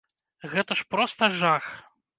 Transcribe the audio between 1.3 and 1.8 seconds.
жах!